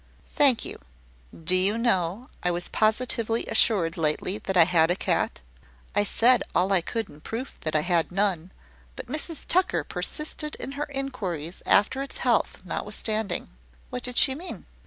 [0.29, 0.79] "Thank you.
[1.31, 5.41] Do you know, I was positively assured lately that I had a cat?
[5.95, 8.51] I said all I could in proof that I had none;
[8.95, 13.49] but Mrs Tucker persisted in her inquiries after its health, notwithstanding."
[13.91, 14.65] "What did she mean?"